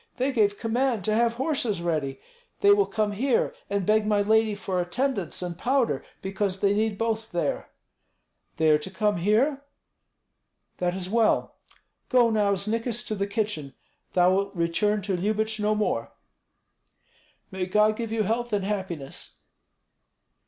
[0.17, 2.19] They gave command to have horses ready.
[2.61, 6.97] They will come here and beg my lady for attendants and powder, because they need
[6.97, 7.69] both there."
[8.57, 9.63] "They are to come here?
[10.79, 11.55] That is well.
[12.09, 13.75] Go now, Znikis, to the kitchen.
[14.13, 16.11] Thou wilt return to Lyubich no more."
[17.51, 19.35] "May God give you health and happiness!"